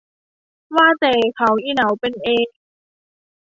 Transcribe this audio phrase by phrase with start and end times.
[0.75, 2.47] ว่าแต่เขาอิเหนาเป็นเอง